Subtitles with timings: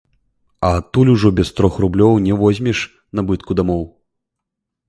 [0.69, 2.77] А адтуль ужо без трох рублёў не возьмеш
[3.21, 3.83] набытку дамоў.